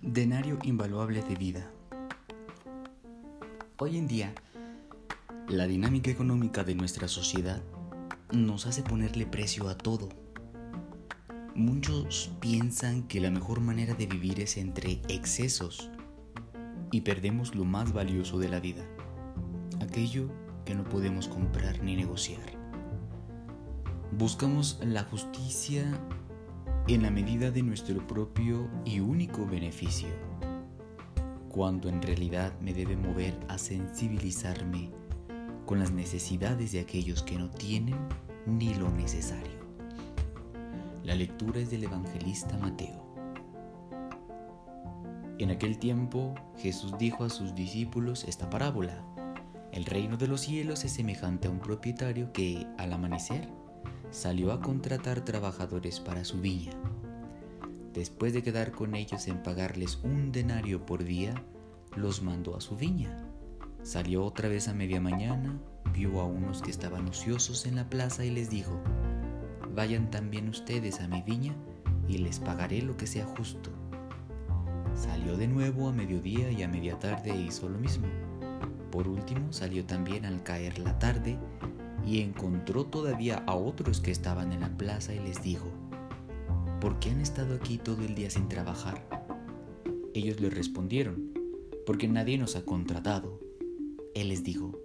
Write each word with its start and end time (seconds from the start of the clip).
Denario 0.00 0.58
invaluable 0.64 1.22
de 1.22 1.36
vida. 1.36 1.70
Hoy 3.78 3.98
en 3.98 4.08
día, 4.08 4.34
la 5.46 5.68
dinámica 5.68 6.10
económica 6.10 6.64
de 6.64 6.74
nuestra 6.74 7.06
sociedad 7.06 7.62
nos 8.32 8.66
hace 8.66 8.82
ponerle 8.82 9.24
precio 9.24 9.68
a 9.68 9.78
todo. 9.78 10.08
Muchos 11.54 12.32
piensan 12.40 13.04
que 13.04 13.20
la 13.20 13.30
mejor 13.30 13.60
manera 13.60 13.94
de 13.94 14.06
vivir 14.06 14.40
es 14.40 14.56
entre 14.56 15.00
excesos 15.06 15.92
y 16.90 17.02
perdemos 17.02 17.54
lo 17.54 17.64
más 17.64 17.92
valioso 17.92 18.40
de 18.40 18.48
la 18.48 18.58
vida, 18.58 18.84
aquello 19.80 20.28
que 20.64 20.74
no 20.74 20.82
podemos 20.82 21.28
comprar 21.28 21.84
ni 21.84 21.94
negociar. 21.94 22.61
Buscamos 24.18 24.78
la 24.84 25.04
justicia 25.04 25.84
en 26.86 27.02
la 27.02 27.10
medida 27.10 27.50
de 27.50 27.62
nuestro 27.62 28.06
propio 28.06 28.68
y 28.84 29.00
único 29.00 29.46
beneficio, 29.46 30.10
cuando 31.48 31.88
en 31.88 32.02
realidad 32.02 32.52
me 32.60 32.74
debe 32.74 32.94
mover 32.94 33.34
a 33.48 33.56
sensibilizarme 33.56 34.90
con 35.64 35.78
las 35.78 35.92
necesidades 35.92 36.72
de 36.72 36.80
aquellos 36.80 37.22
que 37.22 37.38
no 37.38 37.48
tienen 37.48 37.96
ni 38.44 38.74
lo 38.74 38.90
necesario. 38.90 39.62
La 41.04 41.14
lectura 41.14 41.60
es 41.60 41.70
del 41.70 41.84
evangelista 41.84 42.58
Mateo. 42.58 43.02
En 45.38 45.50
aquel 45.50 45.78
tiempo 45.78 46.34
Jesús 46.58 46.92
dijo 46.98 47.24
a 47.24 47.30
sus 47.30 47.54
discípulos 47.54 48.24
esta 48.24 48.50
parábola. 48.50 49.06
El 49.72 49.86
reino 49.86 50.18
de 50.18 50.28
los 50.28 50.42
cielos 50.42 50.84
es 50.84 50.92
semejante 50.92 51.48
a 51.48 51.50
un 51.50 51.60
propietario 51.60 52.30
que, 52.34 52.66
al 52.76 52.92
amanecer, 52.92 53.48
salió 54.12 54.52
a 54.52 54.60
contratar 54.60 55.24
trabajadores 55.24 55.98
para 55.98 56.24
su 56.24 56.38
viña. 56.38 56.72
Después 57.94 58.34
de 58.34 58.42
quedar 58.42 58.70
con 58.72 58.94
ellos 58.94 59.26
en 59.26 59.42
pagarles 59.42 59.98
un 60.02 60.32
denario 60.32 60.84
por 60.84 61.02
día, 61.02 61.34
los 61.96 62.22
mandó 62.22 62.54
a 62.56 62.60
su 62.60 62.76
viña. 62.76 63.26
Salió 63.82 64.24
otra 64.24 64.48
vez 64.48 64.68
a 64.68 64.74
media 64.74 65.00
mañana, 65.00 65.58
vio 65.94 66.20
a 66.20 66.26
unos 66.26 66.60
que 66.60 66.70
estaban 66.70 67.08
ociosos 67.08 67.66
en 67.66 67.74
la 67.76 67.88
plaza 67.88 68.24
y 68.24 68.30
les 68.30 68.50
dijo, 68.50 68.78
Vayan 69.74 70.10
también 70.10 70.48
ustedes 70.48 71.00
a 71.00 71.08
mi 71.08 71.22
viña 71.22 71.54
y 72.06 72.18
les 72.18 72.38
pagaré 72.38 72.82
lo 72.82 72.98
que 72.98 73.06
sea 73.06 73.24
justo. 73.24 73.70
Salió 74.94 75.38
de 75.38 75.48
nuevo 75.48 75.88
a 75.88 75.92
mediodía 75.92 76.50
y 76.50 76.62
a 76.62 76.68
media 76.68 76.98
tarde 76.98 77.30
e 77.30 77.40
hizo 77.40 77.68
lo 77.70 77.78
mismo. 77.78 78.08
Por 78.90 79.08
último 79.08 79.54
salió 79.54 79.86
también 79.86 80.26
al 80.26 80.42
caer 80.42 80.78
la 80.78 80.98
tarde 80.98 81.38
y 82.06 82.20
encontró 82.20 82.84
todavía 82.84 83.44
a 83.46 83.54
otros 83.54 84.00
que 84.00 84.10
estaban 84.10 84.52
en 84.52 84.60
la 84.60 84.76
plaza 84.76 85.14
y 85.14 85.20
les 85.20 85.42
dijo, 85.42 85.66
¿por 86.80 86.98
qué 86.98 87.10
han 87.10 87.20
estado 87.20 87.54
aquí 87.54 87.78
todo 87.78 88.02
el 88.02 88.14
día 88.14 88.30
sin 88.30 88.48
trabajar? 88.48 89.06
Ellos 90.14 90.40
le 90.40 90.50
respondieron, 90.50 91.32
porque 91.86 92.08
nadie 92.08 92.38
nos 92.38 92.56
ha 92.56 92.64
contratado. 92.64 93.40
Él 94.14 94.28
les 94.28 94.42
dijo, 94.42 94.78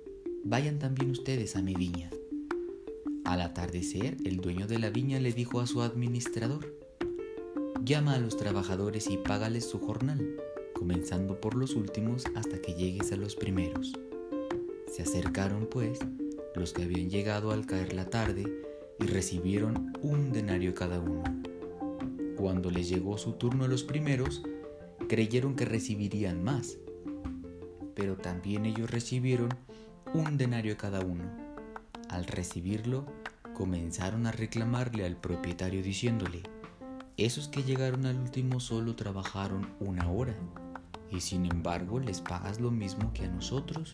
vayan 0.44 0.80
también 0.80 1.12
ustedes 1.12 1.56
a 1.56 1.62
mi 1.62 1.74
viña. 1.74 2.10
Al 3.26 3.42
atardecer, 3.42 4.18
el 4.24 4.38
dueño 4.38 4.68
de 4.68 4.80
la 4.80 4.90
viña 4.90 5.20
le 5.20 5.34
dijo 5.34 5.60
a 5.60 5.68
su 5.68 5.82
administrador, 5.82 6.74
llama 7.84 8.14
a 8.14 8.20
los 8.20 8.38
trabajadores 8.38 9.10
y 9.10 9.18
págales 9.18 9.66
su 9.70 9.80
jornal, 9.80 10.38
comenzando 10.74 11.42
por 11.42 11.56
los 11.56 11.76
últimos 11.76 12.24
hasta 12.36 12.62
que 12.62 12.74
llegues 12.74 13.12
a 13.12 13.18
los 13.18 13.36
primeros. 13.36 13.94
Se 14.88 15.02
acercaron, 15.02 15.68
pues, 15.70 16.00
los 16.58 16.74
que 16.74 16.84
habían 16.84 17.10
llegado 17.10 17.52
al 17.52 17.66
caer 17.66 17.94
la 17.94 18.10
tarde 18.10 18.46
y 19.00 19.06
recibieron 19.06 19.94
un 20.02 20.32
denario 20.32 20.74
cada 20.74 21.00
uno. 21.00 21.24
Cuando 22.36 22.72
les 22.72 22.90
llegó 22.90 23.18
su 23.18 23.34
turno 23.34 23.66
a 23.66 23.68
los 23.68 23.84
primeros, 23.84 24.44
creyeron 25.08 25.56
que 25.56 25.66
recibirían 25.66 26.44
más, 26.44 26.78
pero 27.96 28.18
también 28.18 28.66
ellos 28.66 28.90
recibieron 28.90 29.50
un 30.14 30.38
denario 30.38 30.78
cada 30.78 31.02
uno. 31.02 31.24
Al 32.10 32.26
recibirlo, 32.26 33.06
comenzaron 33.54 34.28
a 34.28 34.32
reclamarle 34.32 35.06
al 35.06 35.18
propietario 35.18 35.82
diciéndole, 35.82 36.44
esos 37.18 37.48
que 37.48 37.64
llegaron 37.64 38.06
al 38.06 38.20
último 38.20 38.60
solo 38.60 38.96
trabajaron 38.96 39.68
una 39.80 40.10
hora, 40.12 40.36
y 41.12 41.22
sin 41.22 41.46
embargo 41.46 42.00
les 42.00 42.22
pagas 42.22 42.60
lo 42.60 42.70
mismo 42.70 43.12
que 43.14 43.26
a 43.26 43.30
nosotros 43.30 43.94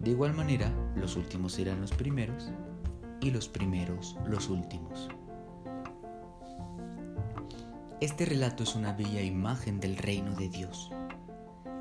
De 0.00 0.10
igual 0.10 0.34
manera, 0.34 0.72
los 0.94 1.16
últimos 1.16 1.52
serán 1.52 1.80
los 1.80 1.92
primeros 1.92 2.50
y 3.20 3.30
los 3.30 3.48
primeros 3.48 4.16
los 4.26 4.48
últimos. 4.48 5.08
Este 8.00 8.26
relato 8.26 8.62
es 8.62 8.74
una 8.74 8.92
bella 8.92 9.22
imagen 9.22 9.80
del 9.80 9.96
reino 9.96 10.34
de 10.36 10.50
Dios. 10.50 10.90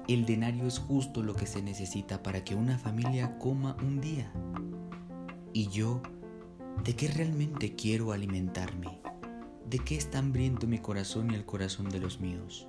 El 0.08 0.26
denario 0.26 0.66
es 0.66 0.80
justo 0.80 1.22
lo 1.22 1.36
que 1.36 1.46
se 1.46 1.62
necesita 1.62 2.24
para 2.24 2.44
que 2.44 2.56
una 2.56 2.78
familia 2.78 3.38
coma 3.38 3.76
un 3.82 4.00
día. 4.00 4.32
Y 5.52 5.68
yo, 5.68 6.02
¿de 6.84 6.96
qué 6.96 7.10
realmente 7.10 7.76
quiero 7.76 8.12
alimentarme? 8.14 9.02
¿De 9.70 9.80
qué 9.80 9.98
está 9.98 10.20
hambriento 10.20 10.68
mi 10.68 10.80
corazón 10.80 11.32
y 11.32 11.36
el 11.36 11.46
corazón 11.46 11.90
de 11.90 12.00
los 12.00 12.22
míos? 12.22 12.68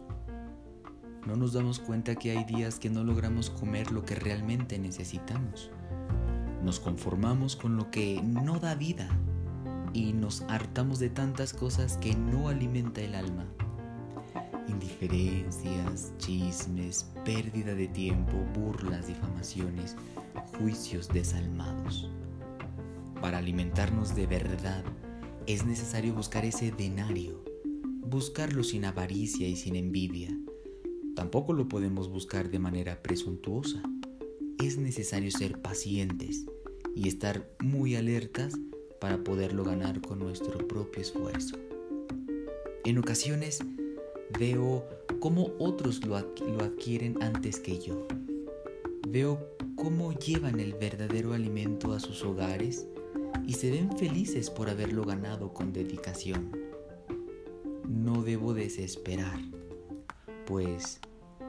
No 1.26 1.34
nos 1.34 1.52
damos 1.52 1.80
cuenta 1.80 2.14
que 2.14 2.30
hay 2.30 2.44
días 2.44 2.78
que 2.78 2.88
no 2.88 3.02
logramos 3.02 3.50
comer 3.50 3.90
lo 3.90 4.04
que 4.04 4.14
realmente 4.14 4.78
necesitamos. 4.78 5.70
Nos 6.62 6.78
conformamos 6.78 7.56
con 7.56 7.76
lo 7.76 7.90
que 7.90 8.22
no 8.22 8.60
da 8.60 8.76
vida 8.76 9.08
y 9.92 10.12
nos 10.12 10.42
hartamos 10.42 11.00
de 11.00 11.10
tantas 11.10 11.52
cosas 11.52 11.96
que 11.96 12.14
no 12.14 12.48
alimenta 12.48 13.00
el 13.00 13.16
alma. 13.16 13.44
Indiferencias, 14.68 16.12
chismes, 16.18 17.10
pérdida 17.24 17.74
de 17.74 17.88
tiempo, 17.88 18.32
burlas, 18.54 19.08
difamaciones, 19.08 19.96
juicios 20.58 21.08
desalmados. 21.08 22.08
Para 23.20 23.38
alimentarnos 23.38 24.14
de 24.14 24.28
verdad 24.28 24.84
es 25.48 25.66
necesario 25.66 26.14
buscar 26.14 26.44
ese 26.44 26.70
denario, 26.70 27.44
buscarlo 28.02 28.62
sin 28.62 28.84
avaricia 28.84 29.48
y 29.48 29.56
sin 29.56 29.74
envidia 29.74 30.36
Tampoco 31.16 31.54
lo 31.54 31.66
podemos 31.66 32.10
buscar 32.10 32.50
de 32.50 32.58
manera 32.58 33.02
presuntuosa. 33.02 33.82
Es 34.62 34.76
necesario 34.76 35.30
ser 35.30 35.62
pacientes 35.62 36.44
y 36.94 37.08
estar 37.08 37.50
muy 37.58 37.96
alertas 37.96 38.52
para 39.00 39.24
poderlo 39.24 39.64
ganar 39.64 40.02
con 40.02 40.18
nuestro 40.18 40.58
propio 40.68 41.00
esfuerzo. 41.00 41.56
En 42.84 42.98
ocasiones 42.98 43.60
veo 44.38 44.84
cómo 45.18 45.52
otros 45.58 46.04
lo, 46.06 46.16
adquieren 46.16 47.16
antes 47.22 47.60
que 47.60 47.78
yo. 47.78 48.06
Veo 49.08 49.56
cómo 49.74 50.12
llevan 50.12 50.60
el 50.60 50.74
verdadero 50.74 51.32
alimento 51.32 51.94
a 51.94 52.00
sus 52.00 52.22
hogares 52.24 52.86
y 53.46 53.54
se 53.54 53.70
ven 53.70 53.96
felices 53.96 54.50
por 54.50 54.68
haberlo 54.68 55.02
ganado 55.04 55.54
con 55.54 55.72
dedicación. 55.72 56.52
No 57.88 58.22
debo 58.22 58.52
desesperar 58.52 59.40
pues 60.46 61.00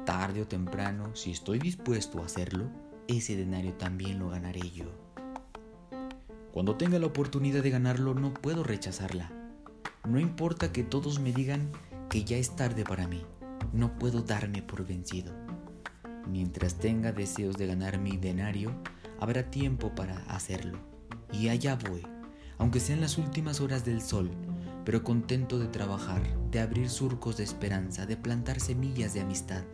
tarde 0.08 0.42
o 0.42 0.48
temprano, 0.48 1.14
si 1.18 1.32
estoy 1.32 1.60
dispuesto 1.60 2.22
a 2.22 2.26
hacerlo, 2.28 2.70
ese 3.10 3.36
denario 3.36 3.74
también 3.74 4.20
lo 4.20 4.30
ganaré 4.30 4.72
yo. 4.72 4.86
Cuando 6.54 6.78
tenga 6.78 6.98
la 6.98 7.08
oportunidad 7.08 7.62
de 7.62 7.72
ganarlo, 7.72 8.14
no 8.14 8.34
puedo 8.34 8.64
rechazarla. 8.64 9.30
No 10.08 10.18
importa 10.18 10.72
que 10.72 10.86
todos 10.86 11.20
me 11.20 11.34
digan 11.34 11.74
que 12.10 12.24
ya 12.24 12.38
es 12.38 12.56
tarde 12.56 12.86
para 12.86 13.06
mí, 13.06 13.22
no 13.74 14.00
puedo 14.00 14.22
darme 14.22 14.62
por 14.62 14.88
vencido. 14.88 15.34
Mientras 16.26 16.76
tenga 16.76 17.12
deseos 17.12 17.58
de 17.58 17.68
ganar 17.68 18.00
mi 18.00 18.16
denario, 18.16 18.72
habrá 19.20 19.52
tiempo 19.52 19.94
para 19.94 20.20
hacerlo. 20.34 20.80
Y 21.34 21.50
allá 21.50 21.76
voy, 21.76 22.08
aunque 22.58 22.80
sean 22.80 23.02
las 23.02 23.18
últimas 23.18 23.60
horas 23.60 23.84
del 23.84 24.02
sol, 24.02 24.32
pero 24.86 25.04
contento 25.04 25.60
de 25.60 25.68
trabajar, 25.68 26.22
de 26.50 26.62
abrir 26.62 26.90
surcos 26.90 27.36
de 27.36 27.44
esperanza, 27.44 28.06
de 28.06 28.16
plantar 28.16 28.62
semillas 28.62 29.14
de 29.14 29.20
amistad, 29.20 29.66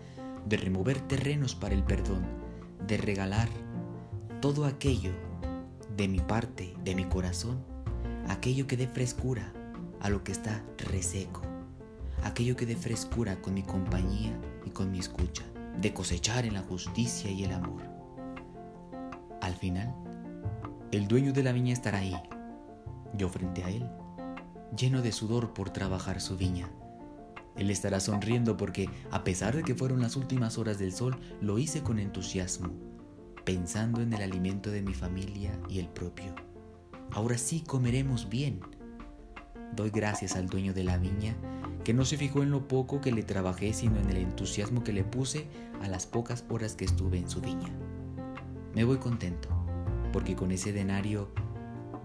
de 0.46 0.58
remover 0.58 1.00
terrenos 1.02 1.56
para 1.56 1.76
el 1.76 1.84
perdón, 1.84 2.24
de 2.86 2.98
regalar 2.98 3.50
todo 4.42 4.66
aquello 4.66 5.12
de 5.96 6.08
mi 6.08 6.20
parte, 6.20 6.74
de 6.84 6.96
mi 6.96 7.06
corazón, 7.06 7.64
aquello 8.28 8.68
que 8.68 8.78
dé 8.78 8.88
frescura, 8.88 9.54
a 10.02 10.10
lo 10.10 10.24
que 10.24 10.34
está 10.34 10.62
reseco, 10.78 11.42
aquello 12.24 12.56
que 12.56 12.66
dé 12.66 12.76
frescura 12.76 13.42
con 13.42 13.54
mi 13.54 13.64
compañía 13.64 14.38
y 14.66 14.72
con 14.72 14.92
mi 14.92 15.00
escucha, 15.00 15.44
de 15.80 15.94
cosechar 15.94 16.46
en 16.46 16.56
la 16.56 16.62
justicia 16.62 17.32
y 17.32 17.44
el 17.44 17.54
amor. 17.54 17.84
Al 19.42 19.56
final, 19.56 19.96
el 20.92 21.08
dueño 21.08 21.32
de 21.32 21.44
la 21.44 21.54
viña 21.54 21.74
estará 21.74 22.00
ahí, 22.00 22.16
yo 23.16 23.30
frente 23.30 23.64
a 23.64 23.70
él, 23.70 23.90
lleno 24.78 25.02
de 25.02 25.12
sudor 25.12 25.54
por 25.54 25.70
trabajar 25.70 26.20
su 26.20 26.36
viña. 26.36 26.70
Él 27.58 27.70
estará 27.70 28.00
sonriendo 28.00 28.58
porque, 28.58 28.90
a 29.12 29.24
pesar 29.24 29.56
de 29.56 29.64
que 29.64 29.76
fueron 29.76 30.02
las 30.02 30.16
últimas 30.16 30.58
horas 30.58 30.80
del 30.80 30.92
sol, 30.92 31.18
lo 31.42 31.60
hice 31.60 31.82
con 31.84 32.00
entusiasmo, 32.00 32.70
pensando 33.46 34.02
en 34.02 34.14
el 34.14 34.22
alimento 34.22 34.72
de 34.72 34.82
mi 34.82 34.94
familia 34.94 35.58
y 35.70 35.80
el 35.80 35.88
propio. 35.88 36.34
Ahora 37.12 37.38
sí 37.38 37.62
comeremos 37.62 38.30
bien. 38.30 38.62
Doy 39.76 39.92
gracias 39.92 40.36
al 40.36 40.48
dueño 40.48 40.74
de 40.74 40.84
la 40.84 40.98
viña, 40.98 41.36
que 41.84 41.94
no 41.94 42.06
se 42.06 42.18
fijó 42.18 42.42
en 42.42 42.52
lo 42.52 42.68
poco 42.68 43.02
que 43.02 43.12
le 43.12 43.24
trabajé, 43.24 43.74
sino 43.74 44.00
en 44.00 44.10
el 44.10 44.18
entusiasmo 44.18 44.84
que 44.84 44.94
le 44.94 45.04
puse 45.04 45.48
a 45.82 45.88
las 45.88 46.06
pocas 46.06 46.46
horas 46.50 46.76
que 46.76 46.86
estuve 46.86 47.18
en 47.18 47.30
su 47.30 47.42
viña. 47.42 47.70
Me 48.74 48.84
voy 48.84 48.98
contento, 48.98 49.50
porque 50.12 50.36
con 50.36 50.52
ese 50.52 50.74
denario 50.74 51.30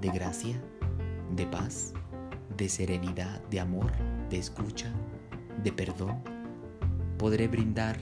de 0.01 0.11
gracia, 0.11 0.61
de 1.35 1.47
paz, 1.47 1.95
de 2.57 2.69
serenidad, 2.69 3.41
de 3.49 3.61
amor, 3.61 3.93
de 4.29 4.39
escucha, 4.39 4.93
de 5.63 5.73
perdón, 5.73 6.23
podré 7.19 7.49
brindar 7.49 7.99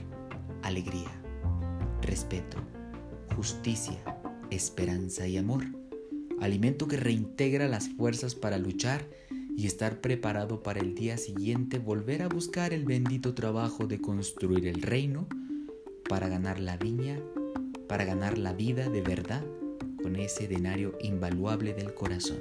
alegría, 0.63 1.11
respeto, 2.01 2.57
justicia, 3.35 3.97
esperanza 4.49 5.27
y 5.27 5.37
amor, 5.37 5.63
alimento 6.39 6.87
que 6.87 6.97
reintegra 6.97 7.67
las 7.67 7.89
fuerzas 7.89 8.35
para 8.35 8.57
luchar 8.57 9.07
y 9.55 9.65
estar 9.65 10.01
preparado 10.01 10.61
para 10.61 10.79
el 10.79 10.93
día 10.93 11.17
siguiente 11.17 11.79
volver 11.79 12.21
a 12.21 12.27
buscar 12.27 12.73
el 12.73 12.85
bendito 12.85 13.33
trabajo 13.33 13.87
de 13.87 13.99
construir 13.99 14.67
el 14.67 14.81
reino 14.81 15.27
para 16.07 16.27
ganar 16.27 16.59
la 16.59 16.77
viña, 16.77 17.19
para 17.87 18.05
ganar 18.05 18.37
la 18.37 18.53
vida 18.53 18.89
de 18.89 19.01
verdad 19.01 19.43
con 20.01 20.15
ese 20.15 20.47
denario 20.47 20.95
invaluable 21.01 21.73
del 21.73 21.93
corazón. 21.93 22.39